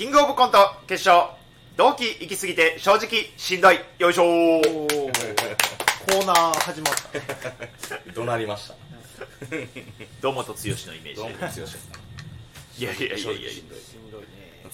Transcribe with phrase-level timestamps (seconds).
[0.00, 0.56] キングオブコント
[0.86, 1.36] 決勝
[1.76, 3.78] 同期行き過ぎて正直しんどい。
[3.98, 4.62] よいしょー。
[4.62, 6.26] コー。
[6.26, 6.94] ナー始まっ
[8.06, 8.74] た怒鳴りました。
[10.22, 11.90] 堂本剛のイメーどうもジ強しです
[12.78, 13.30] いやいやいやいや。
[13.40, 14.26] いやしんどいしんどいね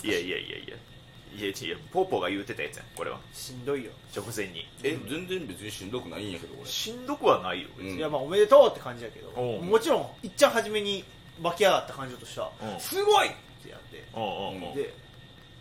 [0.04, 0.58] いやいやいや。
[0.58, 3.18] いやいやいやポーポーが言うてたやつやんこれは。
[3.32, 3.90] しんどいよ。
[4.16, 4.68] 直前に。
[4.84, 7.98] え全然別にしんどくないんやけど俺しんどくはないよ別に、うん。
[7.98, 11.02] いやまあおめでとうって感じやけどおうもちろんいっちゃん初めに
[11.42, 12.80] 湧き上がった感情としてはうん。
[12.80, 14.04] すごいってやって。
[14.14, 14.26] うんう
[14.66, 14.74] んうん。
[14.76, 14.94] で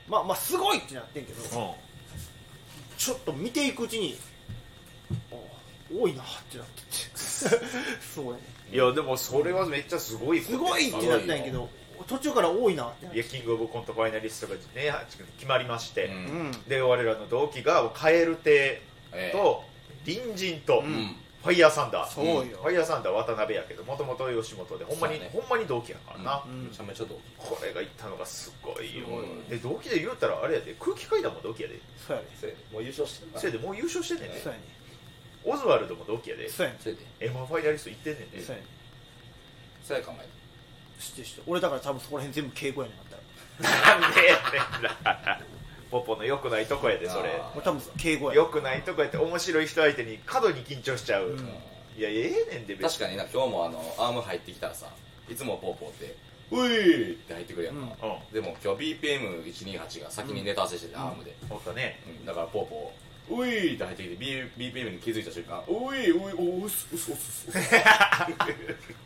[0.07, 1.71] まあまあすごいってなってんけどうん。
[2.97, 4.17] ちょっと見ていくうちに
[5.31, 5.35] あ
[5.93, 6.87] 多いなってなってて。
[8.13, 8.39] そうやね。
[8.71, 11.69] いやでもそれはめっちゃすごいすごいってなったんやけど
[12.07, 13.17] 途中から多いなってなって。
[13.17, 14.61] いやキングオブコントファイナリストがね
[15.37, 16.13] 決まりまして、うん。
[16.13, 16.17] う
[16.49, 16.51] ん。
[16.67, 18.81] で我らの同期が蛙亭え
[19.13, 19.31] え。
[19.31, 19.63] と
[20.05, 21.15] 隣人と、うん。
[21.45, 22.09] ファイヤーサンダー。
[22.09, 22.57] そうよ。
[22.57, 24.85] ファイヤーサンダーは渡辺やけどもともと吉本で。
[24.85, 25.29] ほんまに、ね。
[25.31, 26.65] ほんまに同期やからな、うん。
[26.65, 31.79] めちゃめちゃどうこれが行ったのがすごいよ、すごいで同期で言うたらあれやで空気階段も同期やで。
[31.95, 32.59] そうやねせやで。
[32.71, 34.41] もう優勝してるせやでもう優勝してんねんで。
[34.41, 34.63] そうやね
[35.45, 36.49] オズワルドも同期やで。
[36.49, 37.01] そうやねせやで。
[37.19, 38.41] m 1ファイナリスト行ってんねんで。
[38.41, 38.67] そうやね
[39.83, 40.27] さや考え
[40.99, 43.99] 知ってる知ってる俺だから多分そこら辺全部敬語やねんあったら。
[43.99, 44.39] なんでやね
[44.79, 44.83] ん。
[45.05, 45.39] な
[45.91, 47.29] ポポの良くないとこやでそれ。
[47.29, 48.35] あ俺多分敬語や。
[48.35, 51.39] 良くないとこやって面白い人相手に過度に緊張しちゃう、うん。
[51.97, 54.87] いやええねんで別確かにな今日もあのアーム入ってきたらさ
[55.29, 56.15] いつもポーポーって
[56.61, 57.95] 「うい!」って入ってくるやんか、
[58.31, 61.99] でも今日 BPM128 が先にネタ合わせしてて、アームで、おったね。
[62.07, 62.25] うん。
[62.25, 67.57] だからポーポー「うい!」って入ってきて B BPM に気づいた瞬間「うい!」「うい!」「おうすうすうすうす。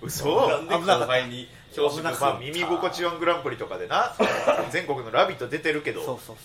[0.01, 0.49] 嘘。
[0.49, 4.13] なんで後輩に表紙まあ耳心地1グランプリとかでな
[4.71, 6.03] 全国の「ラビット!」出てるけど。
[6.03, 6.35] そうそう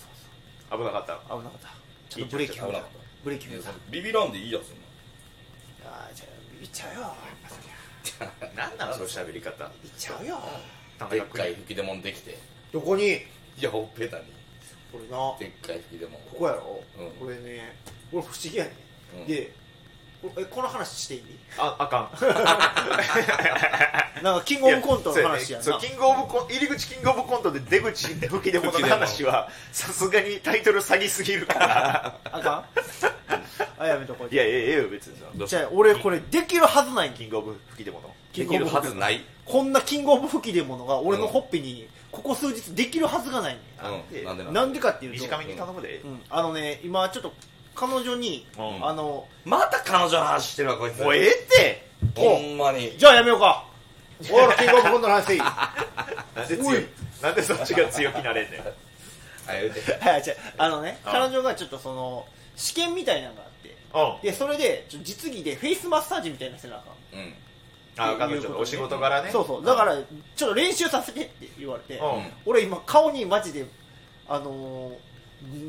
[0.70, 1.20] そう危なかった。
[1.28, 1.68] そう危なかった。
[2.08, 2.80] ちょっとブレーキ踏んだ危な。
[2.80, 4.72] かったブレーキ踏んだビビらんでいいやつ
[5.86, 7.14] あーじゃあビビっちゃうよ
[8.54, 9.64] なんなのその喋り方。
[9.66, 10.36] ビビっちゃうよ。
[10.36, 10.50] 田
[11.10, 12.38] でっかい吹き出物できて。
[12.72, 13.14] どこに。
[13.14, 13.20] い
[13.60, 14.24] やほっぺたに。
[14.92, 15.16] これな。
[15.16, 16.18] こでっかい吹き出物。
[16.38, 16.82] こやろ？
[16.98, 17.10] うん。
[17.12, 17.76] これね。
[18.12, 18.72] 俺不思議やね。
[19.18, 19.26] うん。
[19.26, 19.50] で
[20.22, 21.22] こえこの話していい？
[21.58, 22.10] ああかん。
[24.24, 25.64] なんかキングオブコントの話やな。
[25.64, 32.18] そうキングオブコン入り口キングオブコントで出口吹き出物の話はさすがにタイトル詐欺すぎるから。
[32.24, 32.64] あかん？
[33.82, 34.34] あやめとこう。
[34.34, 35.18] いやええええよ別に。
[35.18, 37.14] さじゃあ俺これできるはずないん？
[37.14, 38.02] キングオブ吹き出物。
[38.32, 43.54] できるはずないこんなキングオブ吹き出物が俺のほっぺにここ数日できるはずがない。
[43.54, 44.24] ねうん。
[44.24, 45.18] なんでんなんでかっていうと。
[45.18, 46.20] 短めに頼むで、うん。
[46.30, 47.32] あのね今ちょっと
[47.74, 48.86] 彼女にうん。
[48.86, 51.02] あのまた彼女の話してるわこいつ。
[51.02, 51.88] もうええって。
[52.14, 52.96] ほんまに。
[52.96, 53.66] じゃあやめようか。
[54.30, 55.26] 俺ら キングオブコントの話。
[55.26, 55.38] せい。
[55.38, 55.44] な
[56.44, 56.86] んで強い
[57.20, 58.60] なんでそっちが強気なれんねん。
[58.60, 58.64] あ
[59.52, 60.08] 言うて。
[60.08, 63.76] はいじゃああのねあ彼女がちょっとその試験みたいなのがあって。
[63.92, 64.20] うん。
[64.22, 67.34] でそれでちょっと実技でフェイスマッサージみたいなのせなあかんうん
[67.96, 69.30] あ彼女のお仕事柄ね。
[69.30, 69.64] そうそう。
[69.64, 69.96] だから
[70.36, 71.98] ちょっと練習させてって言われて。
[71.98, 72.22] うん。
[72.46, 73.64] 俺今顔にマジで
[74.28, 74.94] あのー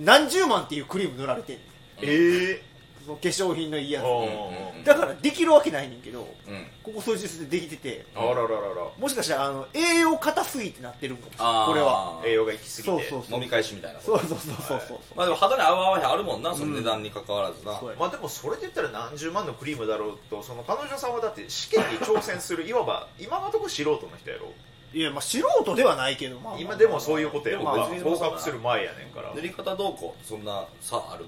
[0.04, 1.58] 何十万っていうクリーム塗られてん。
[1.58, 1.66] ねん
[2.04, 2.64] ええ
[3.06, 6.68] その化粧品のいいやつうんうんだからできるわけないねんけどうん。
[6.84, 8.06] ここ数日でできてて。
[8.16, 8.88] あらららら。
[8.98, 12.22] もしかしたらあの栄養硬すぎってなってるんかもしれないこれは。
[12.26, 15.00] 栄養が行き過ぎてそうそうそう飲み返しみたいなそうそうそうそうそう。
[15.16, 17.80] まあでも肌に合う合わへんあるもんなその値段に関わらずな。
[17.80, 17.96] そうや。
[18.00, 24.48] まあでもそれで言ったら何十万のクリームだろうとその彼女さんはだって試験に挑戦する いわば今のところ素人の人やろ。
[24.94, 26.54] いやまあ素人ではないけどまあ。
[26.54, 27.64] まあ今でもそういうことやろ。
[27.64, 27.90] まあ。
[27.90, 29.34] 別に合格する前やねんから。
[29.34, 30.26] 塗り方どうこう？
[30.26, 31.26] そんな差ある？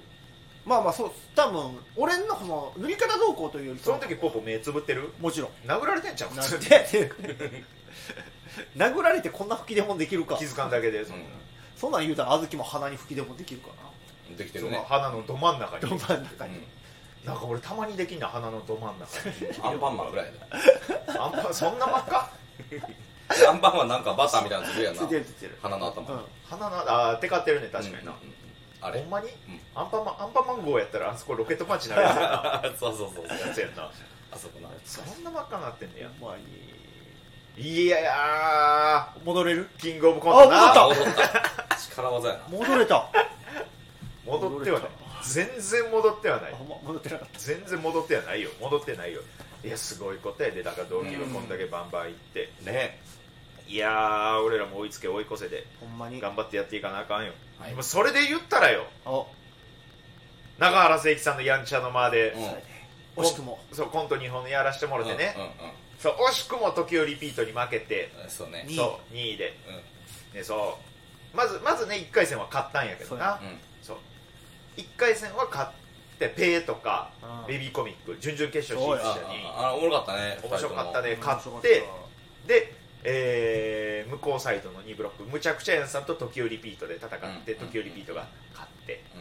[0.68, 5.10] まあまあそう多分俺のこの塗り方どうこうというよりその時ポポ目つぶってる？
[5.18, 5.50] もちろん。
[5.66, 6.28] 殴られてんちゃう？
[6.28, 7.12] 普なんで
[8.76, 10.36] 殴られてこんな吹き出もできるか。
[10.36, 11.18] 気づかんだけでその,、
[11.76, 13.68] そんなん言うたら小豆も鼻に吹き出もできるか
[14.26, 14.84] そのできてるね。
[14.86, 16.60] 鼻のど真ん中などに真ん中に、
[17.24, 19.34] なんか俺たまにできんな鼻のど真ん中に。
[19.62, 20.38] アンパンマンぐらいで
[21.18, 22.30] あんまそんな真っ赤？
[23.48, 25.56] アンパンマンなんかバターみたいなのついてるやんつないてるついてる。
[25.62, 26.20] 鼻の頭うん。
[26.44, 28.34] 鼻のあーテカってるね確かにな、うんうん
[28.80, 29.00] あれ？
[29.00, 29.30] ほんまに、ん。
[29.74, 33.48] アンパンマンアンパンマン号やったらあそこロケットパンチなるやつやなそうそうそうそう。
[33.48, 33.90] やつやんな
[34.30, 36.08] あそこなそんな真っ赤なってんねや。
[36.20, 39.68] まあいいやいやい戻れる？
[39.78, 40.56] キングオブコントな。
[40.56, 41.76] ああ戻った。
[41.76, 42.40] 力技やな。
[42.58, 43.08] 戻れた。
[44.24, 44.90] 戻ってはない。
[45.24, 46.54] 全然戻ってはない。
[46.84, 48.50] 戻ってなかっ全然戻ってはないよ。
[48.60, 49.20] 戻ってないよ。
[49.64, 50.62] いやすごいことやで。
[50.62, 53.00] だから同期がこんだけバンバン行って、ね。
[53.66, 55.62] いやー俺らも追いつけ追い越せで。
[55.80, 56.20] たほんまに。
[56.20, 57.74] 頑張ってやっていかなあかんよ、はい。
[57.74, 58.86] もうそれで言ったらよ。
[59.04, 59.24] あ
[60.58, 62.32] 中原誠一さんのやんちゃの間で、
[63.16, 63.22] うん。
[63.22, 63.58] 惜しくも。
[63.72, 68.12] そうコント2本やらしてもらってね、うんうんそう惜しくも時折リピートに負けて。
[68.22, 68.64] うんそうね。
[68.68, 69.56] にそう2位で、
[70.32, 70.38] うん。
[70.38, 70.78] ね、そ
[71.34, 71.36] う。
[71.36, 73.40] まずまずね1回戦は勝ったんやけどな。
[73.42, 73.58] うん。
[73.82, 73.96] そう。
[74.76, 77.46] 1回戦は勝ってペーとかうん。
[77.48, 79.44] ベビーコミック準々決勝進出あ者に。
[79.44, 80.38] ああおもろかったね。
[80.44, 81.16] 面白かったね。
[81.20, 81.84] 勝って
[82.46, 87.10] でえー向こうサイドの2ブロックむちゃくちゃやんさんと時折リピートで戦っ
[87.44, 87.66] て、うん。
[87.68, 89.04] 時折リピートが勝って。
[89.14, 89.18] う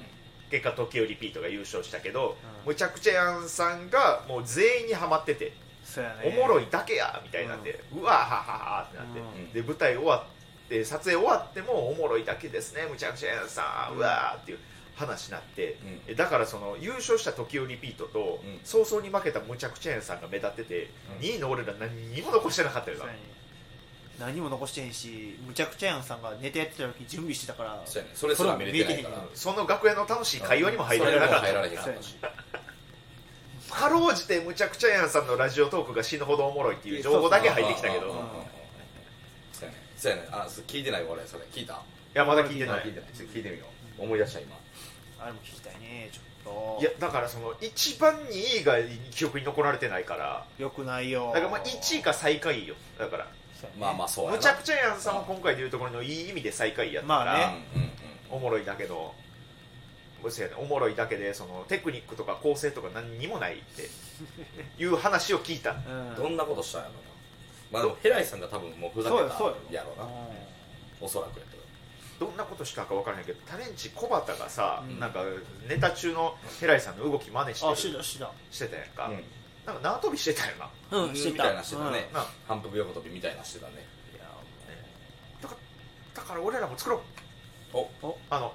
[0.50, 2.72] 結果時折リピートが優勝したけど、うん。
[2.72, 5.54] むちゃくちゃやんさんがもう全員にはまってて、
[6.24, 9.54] おもろいだけやみたいになって、うわはははってなって、うん。
[9.54, 10.26] で舞台終わ
[10.66, 14.60] って撮影終わってもおもろいだけですねむちゃくちゃやんさん、うわーっていう
[14.96, 16.02] 話になって、ん。
[16.08, 18.60] えだからその優勝した時折リピートと、うん。
[18.64, 20.90] 早々に負けたむちゃくちゃやんさんが目立ってて、
[21.20, 21.26] うん。
[21.26, 23.06] 2位の俺ら何にも残してなかったよな
[24.20, 29.24] 何も残してへんしむちゃくちゃやんさんがネタやってた時準備してたからそうやねそれすら見れてないから。
[29.34, 31.48] その楽屋の楽しい会話にも入られなかった。
[31.48, 32.02] 入られへんかった。
[32.02, 32.16] し
[33.70, 38.12] かろうじてむちゃくちゃやんさんのラジオトークが死ぬほどおもろいっていう情報だけ入ってきたけど。
[39.52, 41.78] そうやねそうやねあそ聞いてない俺それ聞いたい。
[42.14, 42.84] やまだ聞いてない。
[42.84, 43.10] 聞いてない。
[43.12, 43.66] 聞いてみよ
[44.00, 44.04] う。
[44.04, 44.56] 思い出した今。
[45.20, 46.82] あれも聞きたいねちょっと。
[46.82, 48.76] いやだからその一番2位が
[49.12, 50.46] 記憶に残られてないから。
[50.58, 51.32] よくないよ。
[51.34, 52.76] だからまあ1位か最下位よ。
[52.98, 53.28] だから
[53.80, 54.38] まあまあそうやな。
[54.38, 57.66] むちゃくちゃやんさんは今回でいうところのいい意味で最下位やったから、まあね。
[57.76, 57.92] うんうんうん。
[58.30, 59.14] おもろいだけど
[60.30, 63.90] そうやねおもろいだけでそのテクニックとか構成とか何にもないって
[64.82, 65.72] いう話を聞いた。
[65.72, 66.16] うん。
[66.16, 67.00] どんなことしたんやろな。
[67.72, 69.22] まあでもヘライさんが多分もうふざけた
[69.72, 70.08] やろうな
[71.02, 71.58] おそらくやけど。
[72.20, 75.00] どんなことしたか分からへんけどタレンチ小畑がさ、うん。
[75.00, 75.24] なんか
[75.68, 79.24] ネタ中のヘライさんの動き真似してしてたやんか、うん
[79.68, 80.54] なんか縄跳びしてたよ
[80.92, 80.98] な。
[80.98, 81.44] うんしてた。
[81.44, 82.10] みたいなしてたね。
[82.14, 83.86] な反復横跳びみたいなしてたね。
[84.16, 84.24] いや
[85.42, 85.56] だか
[86.16, 87.02] らだから俺らも作ろ
[87.74, 87.78] う。
[87.78, 87.90] お。
[88.02, 88.18] お。
[88.30, 88.54] あの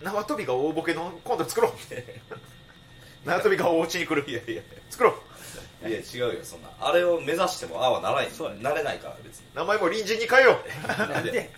[0.00, 1.72] 縄跳びが大ボケの今度作ろう。
[3.28, 4.30] 縄跳びが大落ちに来る。
[4.30, 4.62] いやいや。
[4.88, 5.88] 作ろう。
[5.88, 6.68] いや違うよそんな。
[6.80, 8.30] あれを目指してもああはならない。
[8.30, 9.46] そうやなれないから別に。
[9.54, 10.88] 名前も隣人に変えよう。
[10.88, 11.50] なんで？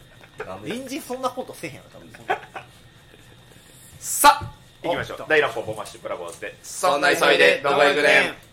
[0.47, 0.69] なんで？
[0.71, 2.11] 隣人そんなことせえへんやろ多分。
[4.01, 4.53] さあ
[4.83, 5.23] 行きましょう。
[5.23, 6.57] お大乱暴ボマッシュブラボーズで。
[6.63, 8.29] そんな急いでどこ行くね。
[8.31, 8.52] ん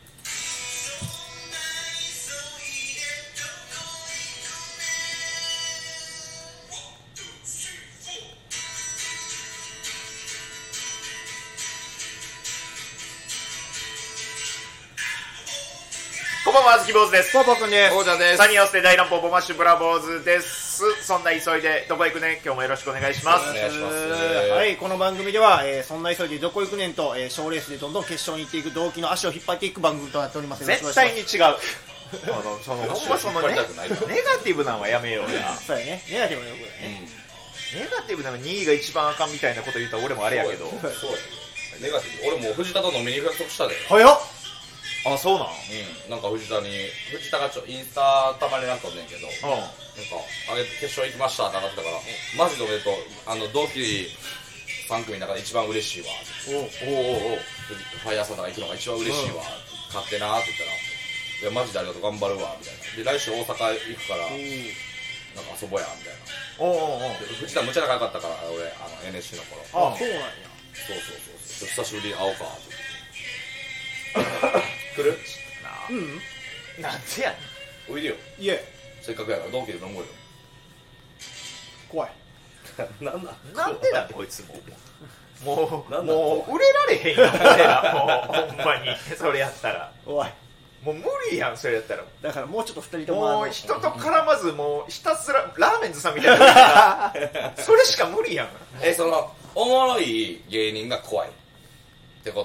[16.49, 17.31] こんばんはあずき坊主です。
[17.31, 17.95] ポーポーくんです。
[17.95, 18.37] 王者です。
[18.37, 20.81] サニーオスで大乱暴ボマッシュブラボーズです。
[21.05, 22.41] そんな急いでどこ行くねん？
[22.43, 23.51] 今日もよろしくお願いします。
[23.51, 23.95] お願いします。
[24.49, 30.63] はい、この番組では、えーそんな急いでどこ行くねんと、えー、賞レースでどんどん決勝に行っていく動機の足を引っ張っていく番組となっております。
[30.63, 31.69] よろしくお絶願いします。
[32.09, 32.33] 対に違う。
[32.33, 35.55] あのその ほんまそのねネガティブなんはやめようや。
[35.55, 36.03] そうやね。
[36.09, 37.09] ネガティブなことだね、
[37.75, 40.67] ネガティブなの2位が一番あかんみたいなこと言ったら俺もあれやけど。
[40.67, 40.97] そうや。
[40.99, 41.17] そうや
[41.79, 42.27] ネガティブ。
[42.27, 43.75] 俺もう藤田と飲みに約束したで。
[43.87, 44.38] 早っ
[45.05, 45.47] あそうなん？
[45.47, 46.11] うん。
[46.11, 46.69] なんか藤田に
[47.11, 49.27] 藤田がちょインスタたまになんかんねんけど。
[49.27, 49.71] うなんか
[50.51, 51.99] あげ決勝行きましたって上がってたから。
[52.37, 52.93] マジでおめでとう。
[53.25, 54.11] あの同期
[54.89, 56.07] 3組の中で一番嬉しいわ。
[56.09, 56.15] ん
[56.55, 57.39] おうおうおう。
[58.03, 59.43] ファイヤーサンダーが行くのが一番嬉しいわ、
[59.93, 60.71] 勝手なって言ったら
[61.39, 62.01] 「いやマジでありがとう。
[62.03, 62.75] 頑張るわ」みたい
[63.05, 63.13] な。
[63.13, 64.27] で来週大阪行くから。
[64.27, 65.87] なんか遊ぼうや。
[65.95, 66.19] みたいな。
[66.57, 67.19] おうおうおう。
[67.21, 69.61] で藤田むちゃ仲良かったから俺あの NSC の頃。
[69.93, 70.25] あそうなんや。
[70.73, 71.85] そうそうそうそう。
[71.85, 72.75] 久しぶりに会おうかって
[74.99, 75.17] 来る？
[75.63, 76.81] なうん。
[76.81, 77.35] なんでやね
[77.89, 77.93] ん。
[77.93, 78.15] おいでよ。
[78.37, 78.63] いえ。
[79.01, 80.03] せっかくやから同期で飲もうよ。
[81.89, 82.11] 怖い。
[83.01, 84.55] なんだなんでだこいつも
[85.43, 87.93] もうなんだもう売れられへんやん俺ら。
[87.95, 88.95] もうほんまに。
[89.17, 89.91] それやったら。
[90.05, 90.27] おい。
[90.83, 92.03] もう無理やんそれやったら。
[92.21, 93.39] だからもうちょっと二人ともあの。
[93.39, 97.13] もう人と絡まずもうひたすらラーメンズさんみたいな。
[97.57, 98.49] それしか無理やん。
[98.81, 101.31] えそのおもろい芸人が怖いっ
[102.23, 102.43] てこ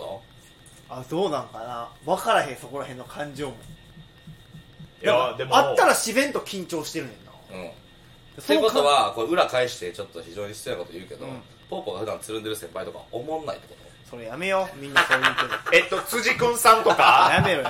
[0.98, 1.88] あどうなんかな。
[2.04, 3.56] 分からへんそこら辺の感情も。
[5.02, 5.56] いやでも。
[5.56, 7.32] あったら自然と緊張してるねんな。
[7.32, 7.70] とうん。
[8.42, 11.42] そのってことはこれ裏返してちょっと非常に失礼なこと言うけど、うん。
[11.68, 13.74] ポーポーが普段つるんでる先輩とか思んないってこ
[14.08, 17.30] それやめようみんなそう言うけど えっと辻くんさんとか。
[17.34, 17.68] やめろよ。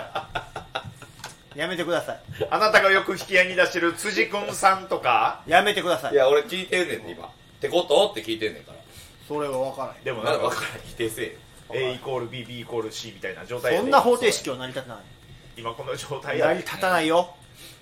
[1.55, 2.21] やめてください。
[2.51, 5.41] あなたがよく引き合いに出してる辻くんさんとか。
[5.47, 6.11] やめてください。
[6.11, 7.27] といや俺聞いてんねん今。
[7.27, 8.11] ってこと？
[8.11, 8.79] って聞いてんねんから。
[9.27, 10.05] それは分からへん。
[10.05, 10.81] でもなんか分からん。
[10.85, 11.33] 否定せえよ
[11.75, 15.05] A イコール B B イコール C みたいな状態やでそんな方程式は成り立たない。
[15.57, 17.35] 今この状態成り立たないよ。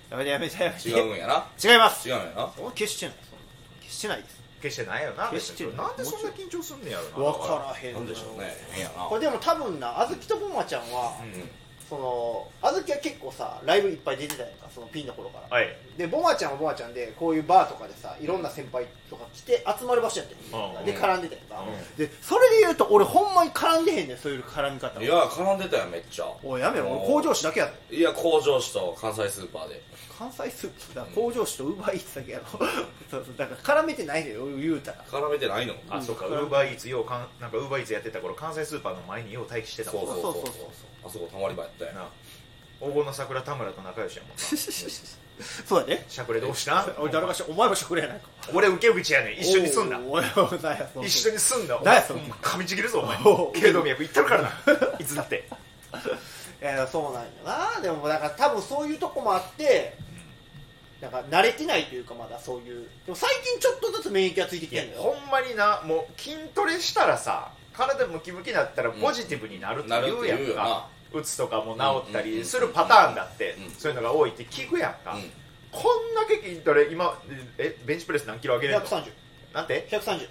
[0.09, 0.89] やめてやめてやめて。
[0.89, 1.47] 違うんやな。
[1.63, 2.07] 違います。
[2.09, 2.53] 違うんやな。
[2.57, 3.15] 俺消してない。
[3.29, 3.45] そんな
[3.81, 4.43] 消してないです。
[4.61, 5.27] 決してないよな。
[5.29, 7.31] 決してないなんでそんな緊張すんねやろな。
[7.31, 8.55] 分からへんなんでしょうね。
[8.71, 9.03] 変やな。
[9.05, 11.49] これでも多分なあずきとぼまちゃんは、うん
[11.89, 15.67] そのあずきは結構さライブいっぱい出てたやんかそのピンの頃から、はい。
[15.97, 20.85] でボマちゃんはボマちゃんでこういうバーとかでさいろんな先輩とか来て集まる場所やったよ、うん。
[20.85, 21.97] で絡んでたやんか、うん。
[21.97, 25.01] でそれで言うと俺ほんまに絡んでへんねんそういう絡み方。
[25.01, 26.25] いや絡んでたよめっちゃ。
[26.43, 26.89] おいやめろ。
[26.89, 29.81] 俺工場紙だけやでいや工場紙と関西スーパーで
[30.17, 32.45] 関西スープだ工場紙とウーバーイーツだけやろ。
[33.09, 35.03] そうそうだから絡めてないのよ言うたら。
[35.09, 35.75] 絡めてないの。
[35.89, 36.27] あそうか。
[36.27, 40.05] ウうんーバーイーツようかんなんかウーバーイーツやってた頃関西スーパーの前によう待機してたもん。
[40.05, 40.53] そうそうそうそう
[41.05, 41.93] あそこたまり場やったよ。
[41.93, 42.07] なな
[42.79, 44.43] 黄金の桜田村と仲良しやもんな。
[45.65, 46.05] そうやで。
[46.07, 48.27] しゃくれ同士な俺誰かしらお前もしてくれやないか。
[48.53, 49.39] 俺受け口やねん。
[49.39, 53.17] 一緒にすんなおいおいおい何やその一緒にすんな何やそ噛みちぎるぞお前。
[53.25, 53.53] おう。
[53.53, 54.51] 頸動脈いってるからな。
[54.99, 55.37] いつだって。
[55.37, 55.41] い
[56.67, 57.29] やそうなんや
[57.75, 57.81] な。
[57.81, 59.97] でもだから多分そういうとこもあって
[61.01, 62.87] なんか慣れてないというかまだそういう。
[63.05, 65.01] でも最近ちょっとずつ免疫がついてきてんだよ。
[65.01, 73.71] ほんまになもう筋トレしたらさ体ムキムキになったらポジティブになるって言うやんか、うつとかも治ったりするパターンだって、うん。
[73.71, 75.21] そういうのが多いって聞くやんか、うん。
[75.71, 77.19] こんだけ筋トレ今
[77.57, 79.11] えベンチプレス何キロ上げれるの？130
[79.53, 80.29] なんて？130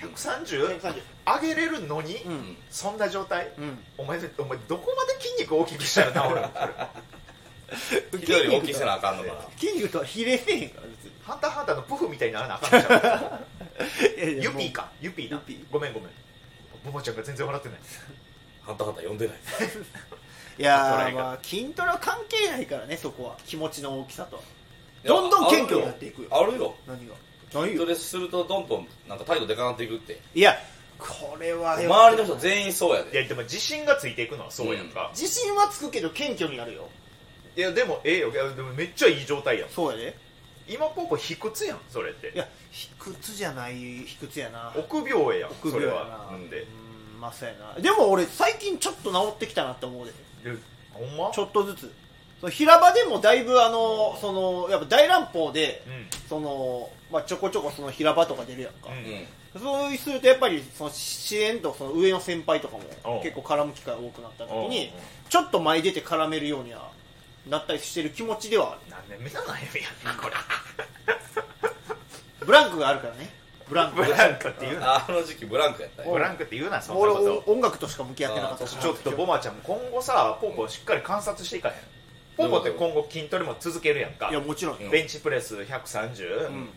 [0.00, 0.80] 130?
[0.80, 2.56] 130上げれるのに、うん。
[2.70, 3.52] そんな状態？
[3.58, 3.78] うん。
[3.98, 6.50] お前お前どこまで筋肉大きくしたら治るの？
[8.18, 9.34] 人より大きくせなあかんのかな。
[9.58, 11.12] 筋肉とは比例せえへんから別に。
[11.22, 13.40] ハンターハンターのプフみたいにならなあかんのちゃ
[13.78, 14.90] ういやいやユピーか？
[15.00, 15.66] ユピーなユピー。
[15.70, 16.10] ごめんごめん。
[16.84, 17.78] ボボちゃんが全然笑ってない。
[18.62, 19.36] ハンターハンター呼んでない。
[20.58, 23.36] いやまあ筋トレは関係ないからねそこは。
[23.46, 24.42] 気持ちの大きさと
[25.04, 26.28] どんどん謙虚になっていくよ。
[26.30, 26.74] あるよ。
[26.86, 27.14] 何が？
[27.50, 30.20] 筋トレするとどんどんなんか態度でかなっていくって。
[30.34, 30.56] いや
[30.98, 33.12] これは周りの人全員そうやで。
[33.18, 36.88] いやでも自信がついていくのはそうやんか、自信はつくけど謙虚になるよ。
[37.56, 38.30] いやでもええよ。
[38.30, 39.70] いやでもめっちゃいい状態やん。
[39.70, 40.16] そうやで。
[40.68, 42.32] 今ポポ卑屈やんそれって。
[42.34, 44.72] いや卑屈じゃない卑屈やな。
[44.76, 46.16] 臆病やん臆それ病やな。
[46.16, 46.36] は。
[46.36, 46.60] んで。
[46.60, 46.64] う
[47.16, 47.80] んまあそうやな。
[47.80, 50.12] でも俺最近ちょっと治ってきたなって思うで。
[50.52, 50.56] で
[50.92, 51.30] ほんま？
[51.32, 51.92] ちょっとずつ
[52.40, 56.00] その平場でもだいぶあのそのやっぱ大乱暴でうん。
[56.30, 58.88] その、まあ、ちょこちょこその平場とか出るやんか、
[59.58, 64.92] そうするとやっぱりその支援とその上の先輩とかも結構絡む機会が多くなった時に
[65.28, 66.92] ちょっと前出て絡めるようには
[67.48, 68.80] なったりしてる気持ちではある。
[68.88, 70.36] 何年目の悩みやんなこれ。
[72.46, 73.34] ブランクがあるからね。
[73.68, 78.82] ブランクブランクって言うなあの時期ブランクやったブランクって言うなそんな俺こと音楽としか向き合ってなかったあから。
[78.82, 81.74] ちょっとボマちゃんも今後さポーポーしっかり観察していかへん
[82.40, 84.30] ポーポーって今後筋トレも続けるやんか。
[84.30, 84.90] いやもちろん、うん。
[84.90, 86.68] ベンチプレス130、うん。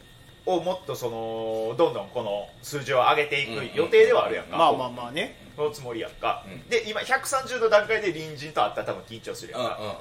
[0.45, 5.37] をもっとそのどんどんこの数字を上げていく予定ではあるやんか、まあまあまあね。
[5.55, 6.69] そのつもりやんか、うん。
[6.69, 9.97] で今130の段階で隣人と会ったら多分緊張するやんか、うんうんうんうん。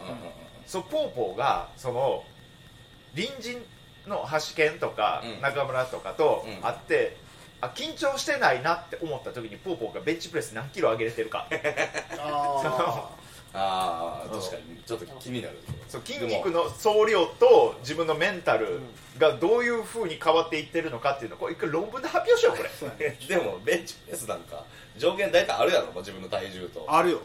[0.67, 2.25] そうポーポーがその
[3.15, 3.63] 隣人
[4.09, 5.41] の橋健とかうん。
[5.41, 6.63] 中村とかとうん。
[6.63, 7.17] 会って、
[7.61, 11.47] あ緊張してないなって思った時にポーポーがベンチプレス何キロ上げれてるか。
[12.19, 13.11] あ
[13.55, 18.81] ああ確かにちょっと気になるそう筋肉の総量と自分のメンタル
[19.19, 22.63] がどういうふうに変わっていってるのかっていうのをこれ一回論文で発表しようこ
[22.99, 23.11] れ。
[23.29, 24.65] でもベンチプレスなんか
[24.97, 26.87] 上限大体あるやろ自分の体重と。
[26.89, 27.21] あるよ。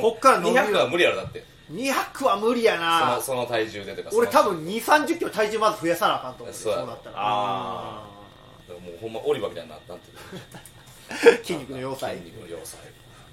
[0.00, 0.62] こっから伸びる。
[0.64, 1.44] 200は無理やろだって。
[1.72, 7.16] 200は無理やそなのその体重でとか俺多分2 3 0キロ体重まず増やさなあかんと思うそうやろなったら。
[7.18, 8.06] あ
[8.66, 9.92] だからもうほんまオリバみたいになって
[11.44, 12.16] 筋肉の要塞。
[12.16, 12.80] 筋肉の要塞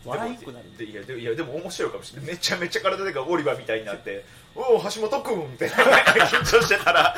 [0.05, 0.77] 笑いくなる。
[0.77, 2.31] でいやでいやでも面白いかもしれない。
[2.31, 4.23] めちゃめちゃ体でかいオリバーみたいになって
[4.55, 7.15] 「おお橋本君」って緊張してたら。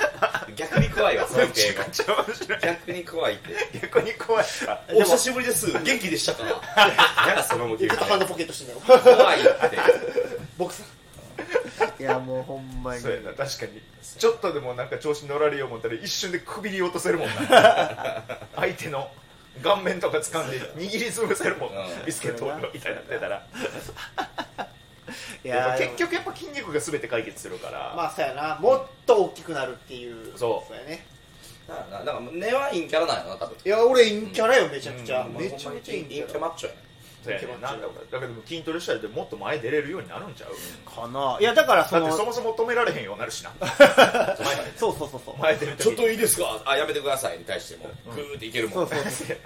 [0.56, 3.80] 逆に怖いわその系がめちゃくちゃ面白い逆に怖いって。
[3.80, 4.82] 逆に怖いか。
[4.94, 5.72] お久しぶりです。
[5.72, 6.44] 元気でしたか？
[7.28, 9.50] やだその向きちょっとハンドポケットして怖いって。
[10.58, 10.98] ボクサー。
[12.00, 13.02] いやもうほんまに。
[13.02, 13.82] そうやな確かに。
[14.18, 18.24] ちょっとでもなんか調子乗られよう思ったら一瞬でくびり落とせるもんな。
[18.56, 19.12] 相手の
[19.64, 22.06] 顔面とか掴んで握りつぶせるもん、うん。
[22.06, 23.48] ビスケットみたいになってたら。
[25.44, 28.58] いや結局やっぱ筋肉が全て解決するから、まあそうやな。
[28.60, 30.38] もっと大きくなるっていう。
[30.38, 30.74] そう。
[30.74, 31.06] やね。
[31.68, 33.58] だから根は陰キャラなんやな多分。
[33.66, 35.34] いや俺陰キャラよめちゃくちゃ、うん。
[35.34, 36.34] めちゃめちゃ陰キャラ。
[36.34, 36.82] ャマッチョやね
[37.40, 41.38] そうやねんなだからだけど筋トレしたらでもっと前出れるようになるんちゃう、かな。
[41.40, 43.52] いやだからそのだってそもそも止められへんようになるしな。
[44.78, 45.38] そうそうそうそう。
[45.38, 45.84] 前出る時。
[45.84, 46.62] ちょっといいですか？
[46.66, 47.90] あやめてくださいに対しても。
[48.14, 48.88] グーっていけるもん。
[48.90, 49.38] そうそうそう。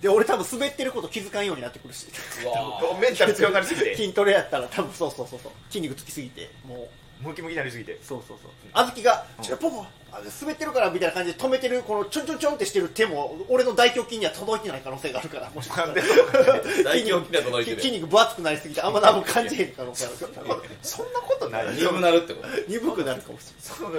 [0.00, 2.06] で俺多分滑ってること気づかんようになってくるし。
[2.44, 3.96] う わメンタル強くなりすぎて。
[3.96, 5.52] 筋トレやったら多分そうそうそうそう。
[5.68, 6.88] 筋肉つきすぎてもう
[7.22, 7.98] ムキムキになりすぎて。
[8.02, 8.50] そうそうそう。
[8.72, 16.60] あずきが「ちょポポあ滑ってるから」みたいな感じで止めてるこのちょんちょんちょんってしてる手も俺の大胸筋には届いてない可能性があるからもしかしたら。
[16.84, 17.80] 大胸筋には届いてる？
[17.80, 20.16] 筋肉分厚くなりすぎてあんま何も感じへん可能性ある。
[20.16, 21.74] からそんなことない。
[21.74, 22.48] 鈍くなるってこと？
[22.68, 23.90] 鈍くなるかもしその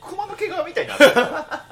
[0.00, 1.66] 熊の毛皮みたいになるれないだか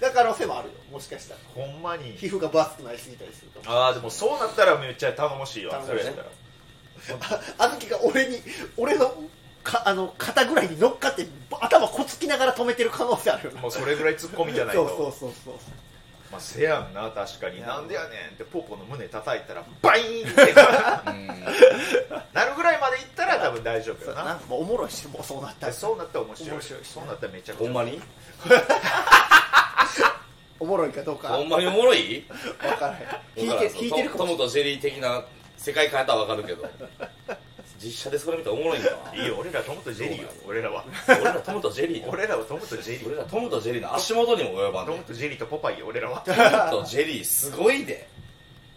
[0.00, 0.74] ら可能性もあるよ。
[0.92, 1.40] もしかしたら。
[1.54, 2.16] ほんまに。
[2.16, 6.28] 皮膚が分厚くなりすぎたりするかもああでもそうなったらめっちゃ頼もしいわそれやったら。
[7.20, 8.40] ああずきが俺に
[8.76, 9.14] 俺の
[9.66, 11.26] かあの肩ぐらいに乗っかって
[11.60, 13.60] 頭こつきながら止めてる可能性あるよな。
[13.62, 14.86] もうそれぐらいツッコミじゃないと。
[14.88, 15.54] そうそうそうそう。
[16.30, 17.60] まあせやんな確かに。
[17.62, 20.42] なんでやねんってポポの胸叩いたらバイーンって。
[21.10, 21.26] うん。
[22.32, 24.20] なるぐらいまでいったら多分大丈夫よな。
[24.20, 25.72] そうなんかもうおもろいしもうそうなったら。
[25.72, 26.50] でそうなったら面白い。
[26.52, 28.00] 面白いしそうなったらめちゃくちゃほんまに？
[30.58, 31.28] おもろいかどうか。
[31.28, 32.24] ほんまにおもろい？
[32.60, 33.44] 分からへん。
[33.44, 35.24] 引いて引いてるかもしれないトムとジェリー的な
[35.56, 36.66] 世界観やったらわかるけど
[37.86, 38.90] 実実写でそれ見たらおもろいんか。
[38.90, 40.28] な いいよ俺らトムとジェリーよ。
[40.46, 40.84] 俺らは。
[41.08, 43.06] 俺らトムとジェリー俺らはトムとジェリー。
[43.08, 46.20] 俺らトムとジェリーの足元にも及ばんトでムとジェリーとポパイよ俺らは。
[46.20, 48.08] トムとジェリーすごいで。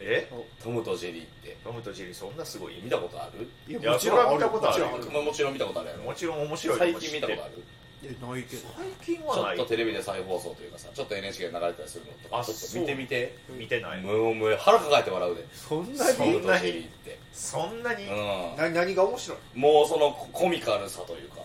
[0.02, 0.30] え？
[0.64, 1.58] トムとジェリーって。
[1.64, 2.76] トムとジェリーそんなすごい？
[2.82, 3.48] 見たことある？
[3.68, 6.04] いやいやそれは見たことあるもちろんまあもちろん見たことあるやろ。
[6.04, 7.64] もちろん面白い最近見たことある？
[8.04, 8.68] えないけど。
[8.78, 9.60] 最近ちはない。
[9.60, 13.38] ょっとテレビで再放送というかさちょっと NHK で流れたりするのとかあちょっと見てみて。
[13.50, 14.02] 見てない。
[14.02, 15.46] もうもう腹抱えて笑うで。
[15.54, 16.32] そんなトに？
[16.34, 17.20] ムとジェリーって。
[17.34, 18.06] そんなに？
[18.06, 18.10] う
[18.58, 19.58] な何が面白い？
[19.58, 21.38] んもうそのコミカルさというか。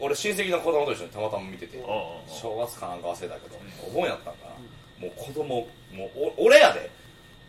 [0.00, 1.88] 俺親戚の子供と一緒にたまたま見ててうんうん
[2.26, 3.56] 正月かなんか忘れたけど
[3.88, 5.06] お盆やったんかな。
[5.06, 6.90] もう子供もうお俺やで。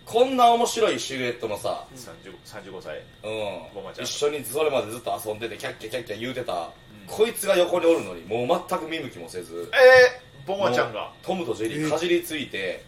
[0.06, 2.36] こんな面白いシルエットのさ、35
[2.70, 3.02] 35歳。
[3.24, 3.74] うん。
[3.74, 4.06] ごまちゃん。
[4.06, 6.70] 一緒にそれまでずっと遊んでてキャッキャキャッキャ言うてた、
[7.08, 9.72] こいつが横におるのにもう全く見向きもせず。
[9.74, 11.12] えー、ボマちゃんが。
[11.22, 12.84] トムとジェリーかじりついて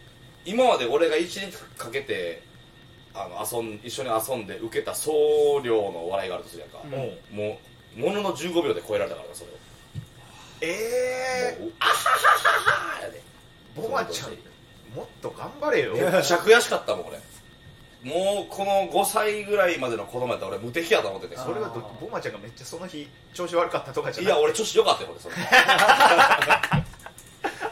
[0.46, 2.42] 今まで俺が一日かけて
[3.14, 7.36] あの遊ん一緒に遊んで受けた総量の笑いがあるとするやんか、うん。
[7.36, 7.60] も
[7.98, 9.54] うものの15秒で超えられたからなそれを。
[10.62, 12.16] えもうあはは
[12.94, 13.22] ははやで。
[13.78, 14.30] ー、ボマちゃん
[14.96, 15.94] もっと頑張れよ。
[15.94, 17.20] めっちゃ悔しかったもん俺
[18.08, 21.36] もうこの5歳ぐらいまでの子供やったら俺無敵やと思ってて。
[21.38, 24.36] それはどボマちゃんがめっちゃその日調子悪かったとかじゃいない。
[24.36, 25.36] や俺調子良かったよ俺それ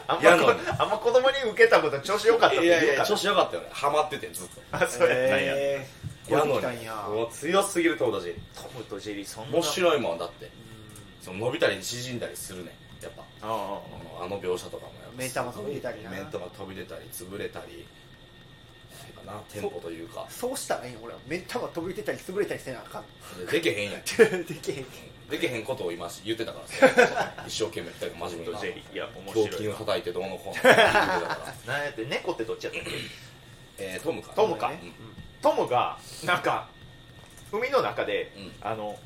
[0.08, 2.98] あんやのにまこあんま子供に受けたこと調子良かったっていやい言うから。
[3.00, 3.68] や調子良かったよね。
[3.72, 4.60] ハマっててずっと。
[4.72, 9.56] あそうやったんや、えーやのにもう強すぎるトムとジェリートムとジェリーそんな。
[9.58, 10.50] 面白いもんだって。
[11.22, 13.22] その伸びたり縮んだりするねやっぱ。
[13.22, 15.16] あああああの描写とかもやっぱ。
[15.16, 16.10] 目玉飛び出たりな。
[16.10, 17.86] 目ん玉飛び出たり潰れたり
[19.14, 20.26] なんかなテンポというか。
[20.28, 21.18] そうしたらいいの俺は。
[21.26, 23.46] 目ん玉飛び出たり潰れたりせなあかん。
[23.46, 24.02] でけへんやん。
[24.02, 24.86] できへん。
[25.28, 27.34] でけへんことを今言ってたからさ。
[27.46, 28.94] 一生懸命二人真面目にトムとジェリー。
[28.94, 31.74] いや面胸白い筋を叩いてどうのこうのって言ってたから。
[31.74, 32.90] なんやって猫ってどっちやったっけ？
[33.78, 34.32] えートムか。
[34.34, 34.68] トムか。
[34.68, 34.94] うん。
[35.42, 36.68] トムがなんか
[37.52, 38.52] 海の中で、うん。
[38.60, 38.98] あの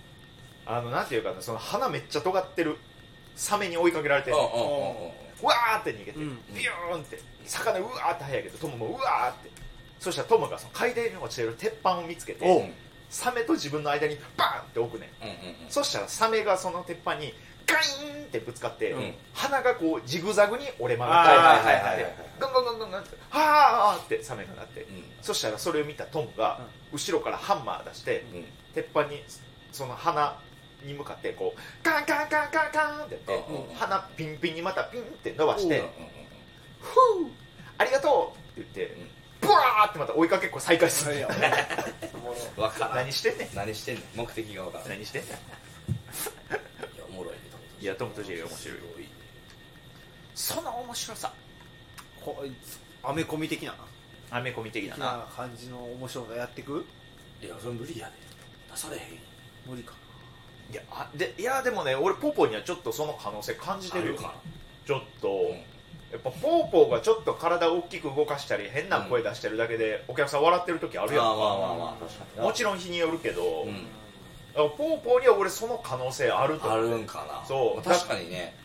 [0.67, 2.77] あのなんていうかなその鼻めっちゃ尖ってる
[3.35, 4.51] サメに追いかけられて、うんうんうん。
[5.43, 6.55] うわーって逃げて、うん。
[6.55, 7.19] ビューンって。
[7.47, 9.51] 魚うわーって速いけどトムもうわーって
[10.01, 12.73] そしたらトムがその海底に落ちてる鉄板を見つけて
[13.11, 15.25] サメと自分の間にバーンって置くねん。
[15.25, 15.37] うんうん
[15.71, 17.33] そしたらサメがその鉄板に
[17.67, 19.15] ガイーンってぶつかって、うん。
[19.35, 21.23] 鼻がこうジグザグに折れ曲が
[21.61, 21.71] って
[22.41, 26.61] ガンガンガンガンガンってはーってサメがなって、うんそしたらそれを見たトムが
[26.93, 29.23] 後ろからハンマー出してうん鉄板に
[29.71, 30.37] その鼻
[30.83, 35.91] に向かってこうカンカンカンカンカンってやって鼻ピンピンにまたピンって伸ばしてうんうん
[36.81, 36.97] 「ふ
[37.27, 37.31] う
[37.77, 38.97] ありがとう!」って言って
[39.41, 41.17] ブワーってまた追いかけっこ再開する。
[41.17, 43.49] いやうんわからん何してんねん。
[43.55, 44.19] 何してんねん。
[44.19, 44.87] 目的がわからん。
[44.89, 45.33] い何してんねん。
[45.33, 45.39] や
[47.09, 47.39] おもろいね
[47.81, 48.79] いやトムとジェリー面白い。
[50.35, 51.33] その面白さ。
[52.25, 53.75] こいつアメコミ的な？
[54.31, 56.85] アメコミ的だなな感じの面白さやってく？
[57.43, 58.13] いやそれ無理やで。
[58.73, 59.03] 出されへん。
[59.67, 59.95] 無理か。
[60.71, 64.35] いやあでいやでもね俺ポポにはちょっとその可能性感じてるよあるか。
[64.87, 65.63] ちょっと、うん
[66.13, 71.25] やっぱポーポーがちょっと体を大きく動かしたり変な声出してるだけでお客さん笑ってる時あるやん。
[71.25, 71.31] か
[72.43, 73.87] もちろん日によるけど、うん。
[74.55, 76.71] ポーポーには俺その可能性あると。
[76.71, 77.47] あ思うるんかな。
[77.47, 77.77] そう。
[77.77, 78.57] まあ確かにね。